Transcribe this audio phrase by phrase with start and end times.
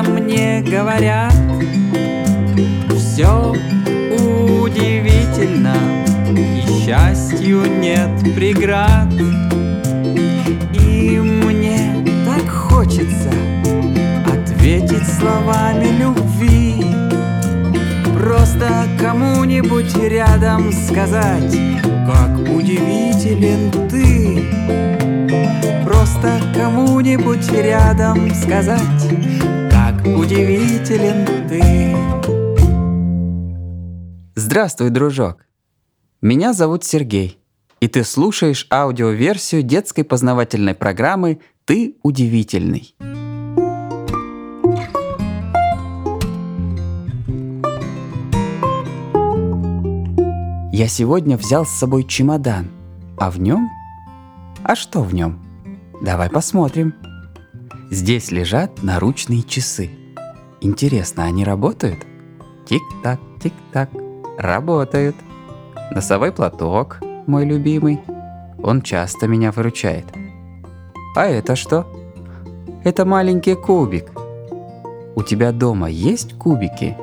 [0.00, 1.34] часто мне говорят.
[2.96, 3.54] Все
[4.62, 5.74] удивительно
[6.30, 9.08] И счастью нет преград.
[10.74, 13.30] И мне так хочется
[14.26, 16.84] Ответить словами любви.
[18.18, 21.56] Просто кому-нибудь рядом сказать
[22.06, 24.44] Как удивителен ты
[25.84, 28.80] Просто кому-нибудь рядом сказать
[30.30, 31.60] удивителен ты
[34.36, 35.44] Здравствуй, дружок!
[36.22, 37.38] Меня зовут Сергей,
[37.80, 42.94] и ты слушаешь аудиоверсию детской познавательной программы «Ты удивительный».
[50.72, 52.70] Я сегодня взял с собой чемодан,
[53.18, 53.68] а в нем...
[54.62, 55.40] А что в нем?
[56.00, 56.94] Давай посмотрим.
[57.90, 59.99] Здесь лежат наручные часы.
[60.60, 62.06] Интересно, они работают?
[62.66, 63.90] Тик-так, тик-так.
[64.36, 65.16] Работают.
[65.90, 68.00] Носовой платок, мой любимый.
[68.62, 70.04] Он часто меня выручает.
[71.16, 71.86] А это что?
[72.84, 74.10] Это маленький кубик.
[75.16, 76.96] У тебя дома есть кубики?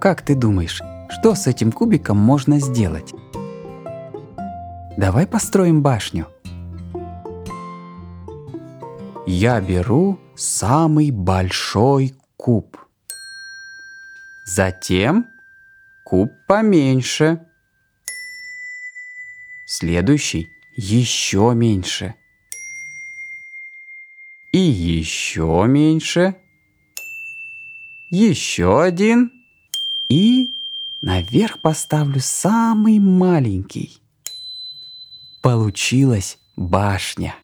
[0.00, 3.14] Как ты думаешь, что с этим кубиком можно сделать?
[4.96, 6.26] Давай построим башню.
[9.26, 12.14] Я беру самый большой
[12.46, 12.76] куб.
[14.44, 15.26] Затем
[16.04, 17.44] куб поменьше.
[19.66, 22.14] Следующий еще меньше.
[24.52, 26.36] И еще меньше.
[28.12, 29.32] Еще один.
[30.08, 30.54] И
[31.02, 33.98] наверх поставлю самый маленький.
[35.42, 37.34] Получилась башня.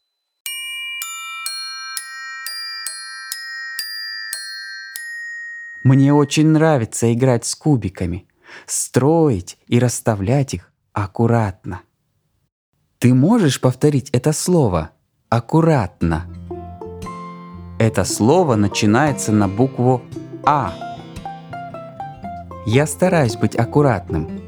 [5.84, 8.26] Мне очень нравится играть с кубиками,
[8.66, 11.80] строить и расставлять их аккуратно.
[12.98, 14.90] Ты можешь повторить это слово
[15.28, 16.26] «аккуратно»?
[17.80, 20.02] Это слово начинается на букву
[20.44, 20.72] «А».
[22.64, 24.40] Я стараюсь быть аккуратным.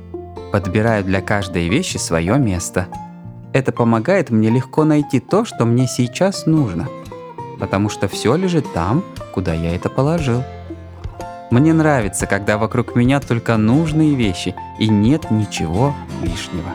[0.53, 2.87] Подбираю для каждой вещи свое место.
[3.53, 6.89] Это помогает мне легко найти то, что мне сейчас нужно,
[7.59, 9.03] потому что все лежит там,
[9.33, 10.45] куда я это положил.
[11.51, 16.71] Мне нравится, когда вокруг меня только нужные вещи и нет ничего лишнего.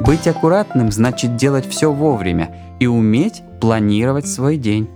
[0.00, 2.50] Быть аккуратным значит делать все вовремя
[2.84, 4.90] и уметь планировать свой день.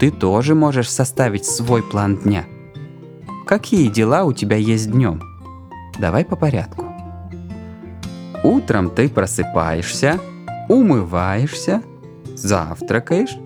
[0.00, 2.44] Ты тоже можешь составить свой план дня.
[3.46, 5.22] Какие дела у тебя есть днем?
[6.00, 6.84] Давай по порядку.
[8.42, 10.18] Утром ты просыпаешься,
[10.68, 11.82] умываешься,
[12.34, 13.36] завтракаешь,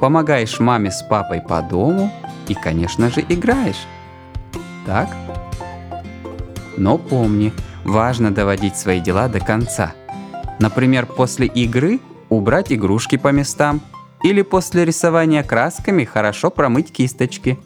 [0.00, 2.10] помогаешь маме с папой по дому
[2.48, 3.86] и, конечно же, играешь.
[4.86, 5.08] Так?
[6.78, 7.52] Но помни,
[7.84, 9.92] важно доводить свои дела до конца.
[10.58, 12.00] Например, после игры
[12.30, 13.82] убрать игрушки по местам
[14.22, 17.58] или после рисования красками хорошо промыть кисточки.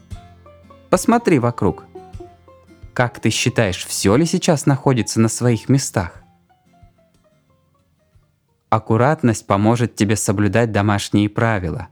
[0.91, 1.85] Посмотри вокруг.
[2.93, 6.23] Как ты считаешь, все ли сейчас находится на своих местах?
[8.71, 11.89] Аккуратность поможет тебе соблюдать домашние правила.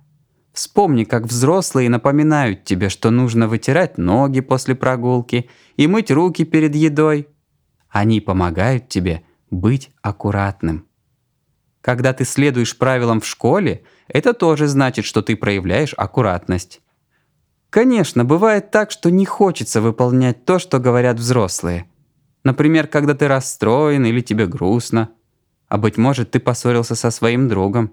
[0.53, 6.75] Вспомни, как взрослые напоминают тебе, что нужно вытирать ноги после прогулки и мыть руки перед
[6.75, 7.29] едой.
[7.89, 10.87] Они помогают тебе быть аккуратным.
[11.83, 16.81] Когда ты следуешь правилам в школе, это тоже значит, что ты проявляешь аккуратность.
[17.71, 21.91] Конечно, бывает так, что не хочется выполнять то, что говорят взрослые.
[22.45, 25.11] Например, когда ты расстроен или тебе грустно.
[25.69, 27.93] А быть может, ты поссорился со своим другом.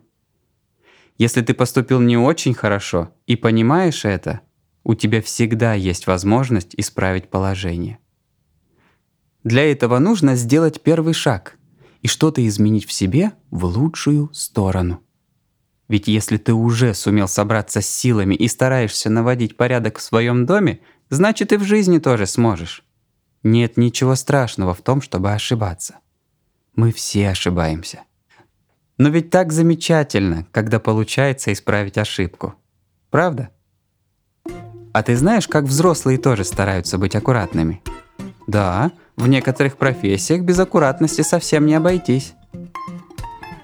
[1.17, 4.41] Если ты поступил не очень хорошо и понимаешь это,
[4.83, 7.99] у тебя всегда есть возможность исправить положение.
[9.43, 11.58] Для этого нужно сделать первый шаг
[12.01, 15.01] и что-то изменить в себе в лучшую сторону.
[15.87, 20.81] Ведь если ты уже сумел собраться с силами и стараешься наводить порядок в своем доме,
[21.09, 22.83] значит и в жизни тоже сможешь.
[23.41, 25.95] Нет ничего страшного в том, чтобы ошибаться.
[26.75, 28.01] Мы все ошибаемся.
[28.97, 32.55] Но ведь так замечательно, когда получается исправить ошибку.
[33.09, 33.49] Правда?
[34.93, 37.81] А ты знаешь, как взрослые тоже стараются быть аккуратными?
[38.49, 42.33] Да, в некоторых профессиях без аккуратности совсем не обойтись.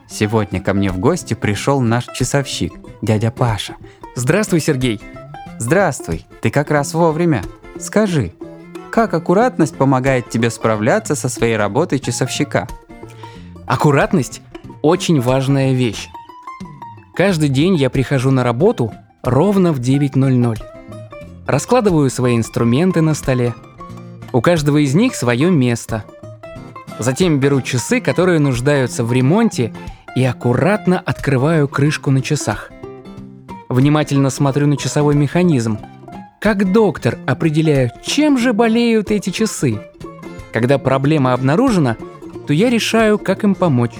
[0.07, 2.71] Сегодня ко мне в гости пришел наш часовщик,
[3.01, 3.77] дядя Паша.
[4.13, 5.01] Здравствуй, Сергей.
[5.57, 7.41] Здравствуй, ты как раз вовремя.
[7.79, 8.33] Скажи,
[8.91, 12.67] как аккуратность помогает тебе справляться со своей работой часовщика?
[13.65, 14.43] Аккуратность–
[14.83, 16.09] очень важная вещь.
[17.15, 18.93] Каждый день я прихожу на работу
[19.23, 20.61] ровно в 9.00.
[21.47, 23.55] Раскладываю свои инструменты на столе.
[24.35, 26.03] У каждого из них свое место.
[26.99, 29.73] Затем беру часы, которые нуждаются в ремонте,
[30.13, 32.69] и аккуратно открываю крышку на часах.
[33.69, 35.79] Внимательно смотрю на часовой механизм.
[36.41, 39.79] Как доктор определяю, чем же болеют эти часы.
[40.51, 41.95] Когда проблема обнаружена,
[42.45, 43.95] то я решаю, как им помочь.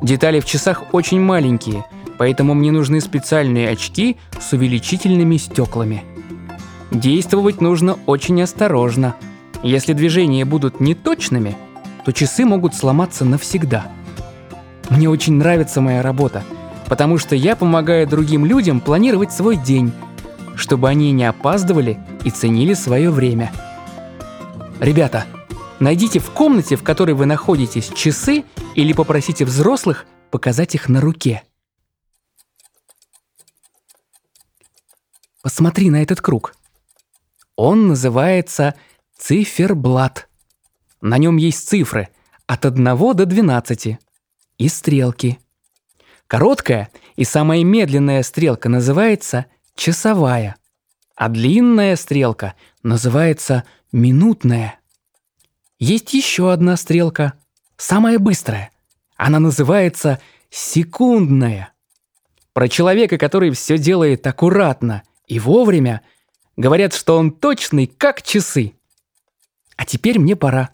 [0.00, 1.84] Детали в часах очень маленькие,
[2.16, 6.09] поэтому мне нужны специальные очки с увеличительными стеклами.
[6.90, 9.14] Действовать нужно очень осторожно.
[9.62, 11.56] Если движения будут неточными,
[12.04, 13.92] то часы могут сломаться навсегда.
[14.88, 16.42] Мне очень нравится моя работа,
[16.86, 19.92] потому что я помогаю другим людям планировать свой день,
[20.56, 23.52] чтобы они не опаздывали и ценили свое время.
[24.80, 25.26] Ребята,
[25.78, 28.44] найдите в комнате, в которой вы находитесь, часы
[28.74, 31.44] или попросите взрослых показать их на руке.
[35.42, 36.54] Посмотри на этот круг.
[37.62, 38.74] Он называется
[39.18, 40.30] циферблат.
[41.02, 42.08] На нем есть цифры
[42.46, 42.84] от 1
[43.14, 43.98] до 12
[44.56, 45.38] и стрелки.
[46.26, 50.56] Короткая и самая медленная стрелка называется часовая,
[51.14, 54.80] а длинная стрелка называется минутная.
[55.78, 57.34] Есть еще одна стрелка,
[57.76, 58.70] самая быстрая.
[59.18, 60.18] Она называется
[60.48, 61.74] секундная.
[62.54, 66.00] Про человека, который все делает аккуратно и вовремя,
[66.60, 68.74] говорят, что он точный, как часы.
[69.76, 70.70] А теперь мне пора.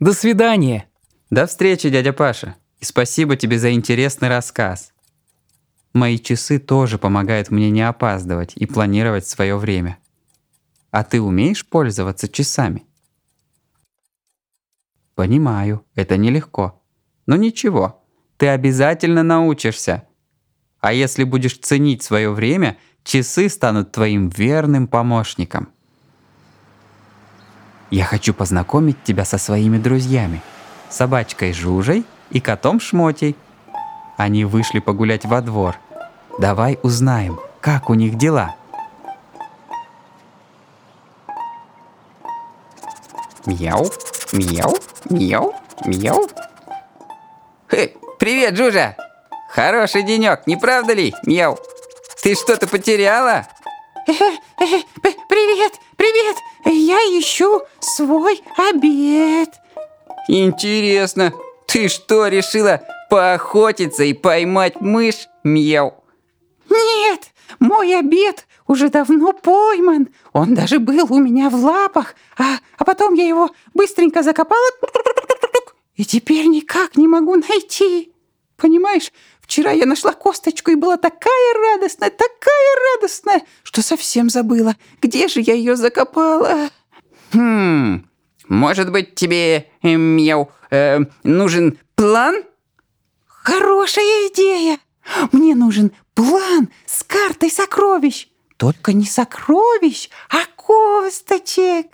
[0.00, 0.88] До свидания.
[1.30, 2.56] До встречи, дядя Паша.
[2.80, 4.92] И спасибо тебе за интересный рассказ.
[5.94, 9.98] Мои часы тоже помогают мне не опаздывать и планировать свое время.
[10.90, 12.84] А ты умеешь пользоваться часами?
[15.14, 16.82] Понимаю, это нелегко.
[17.26, 18.02] Но ничего,
[18.38, 20.08] ты обязательно научишься.
[20.80, 25.68] А если будешь ценить свое время, часы станут твоим верным помощником.
[27.90, 30.40] Я хочу познакомить тебя со своими друзьями.
[30.88, 33.36] Собачкой Жужей и котом Шмотей.
[34.16, 35.76] Они вышли погулять во двор.
[36.38, 38.56] Давай узнаем, как у них дела.
[43.44, 43.90] Мяу,
[44.32, 44.76] мяу,
[45.10, 46.28] мяу, мяу.
[47.68, 48.96] Хе, привет, Жужа!
[49.50, 51.58] Хороший денек, не правда ли, мяу?
[52.22, 53.48] Ты что-то потеряла?
[54.06, 56.36] Привет, привет!
[56.64, 59.50] Я ищу свой обед.
[60.28, 61.32] Интересно,
[61.66, 62.80] ты что, решила
[63.10, 65.94] поохотиться и поймать мышь, мяу?
[66.70, 70.08] Нет, мой обед уже давно пойман.
[70.32, 74.68] Он даже был у меня в лапах, а, а потом я его быстренько закопала
[75.96, 78.12] и теперь никак не могу найти.
[78.56, 79.12] Понимаешь,
[79.42, 85.40] вчера я нашла косточку и была такая радостная, такая радостная, что совсем забыла, где же
[85.40, 86.70] я ее закопала.
[87.32, 88.06] Хм,
[88.48, 92.42] может быть тебе, э, мяу, э, нужен план?
[93.26, 94.78] Хорошая идея.
[95.32, 98.28] Мне нужен план с картой сокровищ.
[98.56, 101.86] Только не сокровищ, а косточек.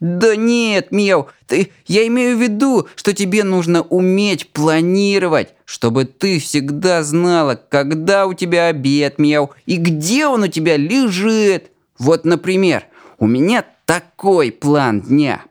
[0.00, 6.38] Да нет, Мяу, ты, я имею в виду, что тебе нужно уметь планировать, чтобы ты
[6.38, 11.70] всегда знала, когда у тебя обед, Мяу, и где он у тебя лежит.
[11.98, 12.84] Вот, например,
[13.18, 15.42] у меня такой план дня.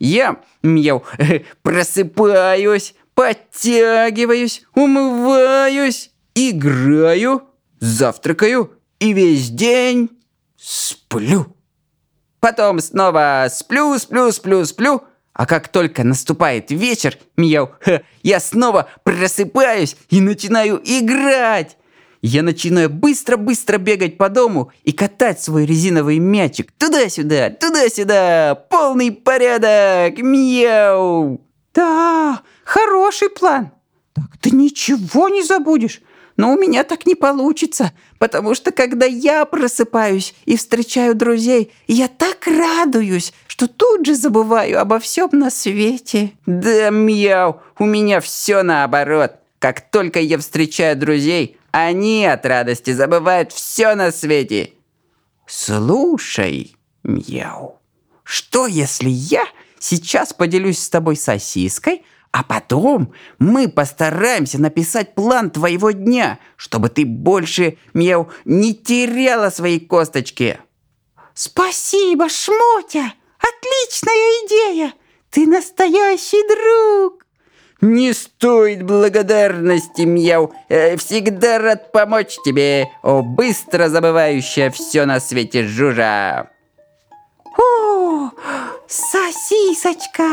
[0.00, 1.04] Я, Мяу,
[1.62, 7.44] просыпаюсь, подтягиваюсь, умываюсь, играю,
[7.78, 10.10] завтракаю и весь день
[10.56, 11.53] сплю.
[12.44, 15.02] Потом снова сплю, сплю, сплю, сплю.
[15.32, 17.70] А как только наступает вечер, мяу,
[18.22, 21.78] я снова просыпаюсь и начинаю играть.
[22.20, 28.56] Я начинаю быстро-быстро бегать по дому и катать свой резиновый мячик туда-сюда, туда-сюда.
[28.68, 31.40] Полный порядок, мяу.
[31.72, 33.70] Да, хороший план.
[34.12, 36.02] Так ты ничего не забудешь.
[36.36, 42.08] Но у меня так не получится, потому что когда я просыпаюсь и встречаю друзей, я
[42.08, 46.32] так радуюсь, что тут же забываю обо всем на свете.
[46.44, 49.32] Да, мяу, у меня все наоборот.
[49.60, 54.72] Как только я встречаю друзей, они от радости забывают все на свете.
[55.46, 57.80] Слушай, мяу,
[58.24, 59.44] что если я
[59.78, 67.04] сейчас поделюсь с тобой сосиской, А потом мы постараемся написать план твоего дня, чтобы ты
[67.04, 70.58] больше, Мяу, не теряла свои косточки.
[71.32, 73.14] Спасибо, Шмотя!
[73.38, 74.94] Отличная идея!
[75.30, 77.24] Ты настоящий друг!
[77.80, 80.52] Не стоит благодарности, Мяу.
[80.68, 86.50] Э, Всегда рад помочь тебе, о быстро забывающая все на свете Жужа.
[88.86, 90.28] Сосисочка!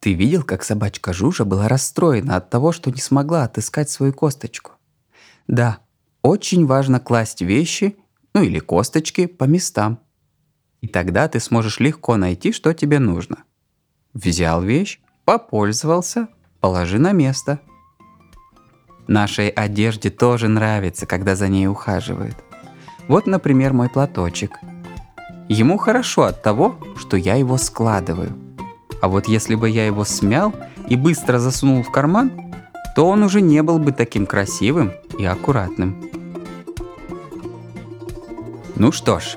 [0.00, 4.72] Ты видел, как собачка Жужа была расстроена от того, что не смогла отыскать свою косточку?
[5.48, 5.78] Да,
[6.20, 7.96] очень важно класть вещи,
[8.34, 9.98] ну или косточки, по местам.
[10.82, 13.44] И тогда ты сможешь легко найти, что тебе нужно.
[14.12, 16.28] Взял вещь, попользовался,
[16.60, 17.60] положи на место.
[19.06, 22.36] Нашей одежде тоже нравится, когда за ней ухаживают.
[23.06, 24.58] Вот, например, мой платочек.
[25.48, 28.32] Ему хорошо от того, что я его складываю.
[29.02, 30.54] А вот если бы я его смял
[30.88, 32.32] и быстро засунул в карман,
[32.96, 36.10] то он уже не был бы таким красивым и аккуратным.
[38.76, 39.34] Ну что ж,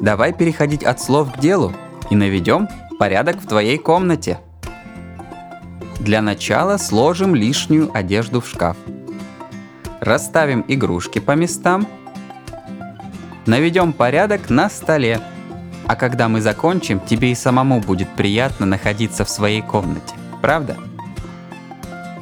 [0.00, 1.72] давай переходить от слов к делу
[2.10, 4.38] и наведем порядок в твоей комнате.
[5.98, 8.76] Для начала сложим лишнюю одежду в шкаф.
[10.00, 11.86] Расставим игрушки по местам.
[13.44, 15.20] Наведем порядок на столе.
[15.86, 20.14] А когда мы закончим, тебе и самому будет приятно находиться в своей комнате.
[20.40, 20.76] Правда?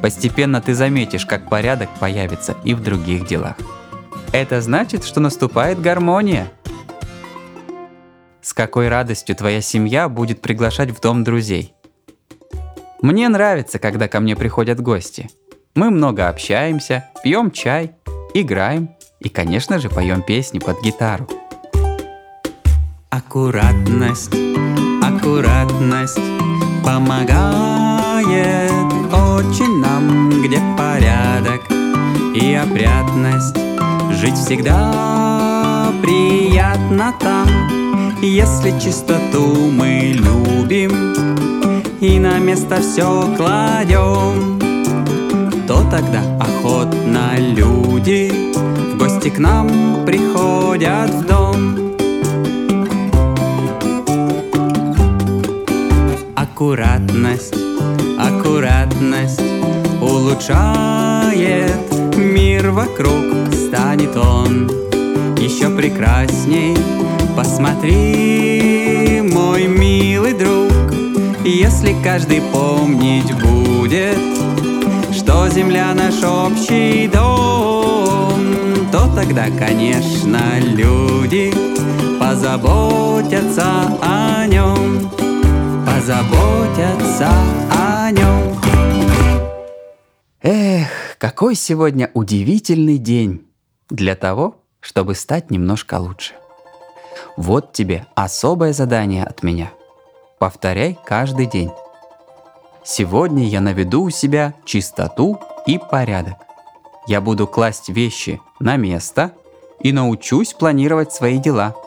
[0.02, 3.56] Постепенно ты заметишь, как порядок появится и в других делах.
[4.32, 6.50] Это значит, что наступает гармония.
[8.42, 11.74] С какой радостью твоя семья будет приглашать в дом друзей.
[13.02, 15.30] Мне нравится, когда ко мне приходят гости.
[15.78, 17.92] Мы много общаемся, пьем чай,
[18.34, 21.28] играем и, конечно же, поем песни под гитару.
[23.10, 24.34] Аккуратность,
[25.00, 26.18] аккуратность
[26.84, 31.62] помогает очень нам, где порядок
[32.34, 33.56] и опрятность.
[34.20, 37.46] Жить всегда приятно там,
[38.20, 41.14] если чистоту мы любим
[42.00, 44.57] и на место все кладем,
[45.90, 48.30] тогда охотно люди
[48.92, 51.94] в гости к нам приходят в дом.
[56.34, 57.54] Аккуратность,
[58.18, 59.40] аккуратность
[60.00, 64.70] улучшает мир вокруг, станет он
[65.38, 66.76] еще прекрасней.
[67.36, 70.72] Посмотри, мой милый друг,
[71.44, 73.27] если каждый помнить
[76.48, 78.40] общий дом,
[78.90, 81.52] то тогда, конечно, люди
[82.18, 85.08] позаботятся о нем
[86.08, 87.28] позаботятся
[87.70, 88.58] о нем.
[90.40, 90.88] Эх,
[91.18, 93.46] какой сегодня удивительный день
[93.90, 96.32] для того, чтобы стать немножко лучше.
[97.36, 99.70] Вот тебе особое задание от меня.
[100.38, 101.70] Повторяй каждый день.
[102.84, 106.38] Сегодня я наведу у себя чистоту и порядок.
[107.06, 109.30] Я буду класть вещи на место
[109.80, 111.76] и научусь планировать свои дела–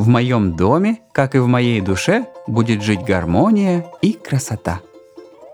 [0.00, 4.80] в моем доме, как и в моей душе, будет жить гармония и красота.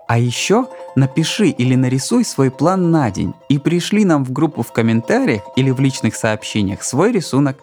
[0.07, 4.71] А еще напиши или нарисуй свой план на день и пришли нам в группу в
[4.71, 7.57] комментариях или в личных сообщениях свой рисунок.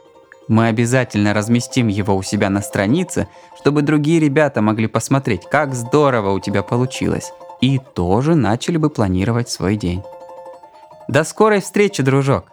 [0.46, 6.32] Мы обязательно разместим его у себя на странице, чтобы другие ребята могли посмотреть, как здорово
[6.32, 7.32] у тебя получилось,
[7.64, 10.02] и тоже начали бы планировать свой день.
[11.08, 12.52] До скорой встречи, дружок!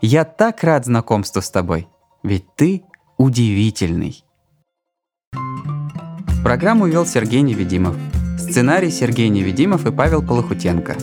[0.00, 1.88] Я так рад знакомству с тобой,
[2.22, 2.84] ведь ты
[3.16, 4.24] удивительный.
[6.44, 7.96] Программу вел Сергей Невидимов.
[8.38, 10.96] Сценарий Сергей Невидимов и Павел Полухутенко.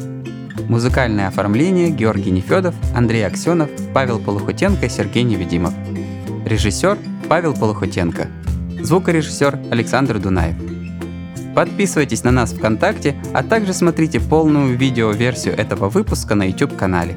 [0.70, 5.74] Музыкальное оформление Георгий Нефедов, Андрей Аксенов, Павел Полухутенко, Сергей Невидимов.
[6.46, 8.27] Режиссер Павел Полухутенко.
[8.81, 10.70] Звукорежиссер Александр Дунаев.
[11.55, 17.15] Подписывайтесь на нас ВКонтакте, а также смотрите полную видеоверсию этого выпуска на YouTube-канале.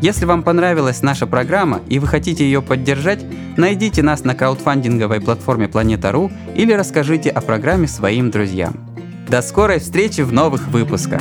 [0.00, 3.24] Если вам понравилась наша программа и вы хотите ее поддержать,
[3.56, 8.74] найдите нас на краудфандинговой платформе Планета.ру или расскажите о программе своим друзьям.
[9.28, 11.20] До скорой встречи в новых выпусках!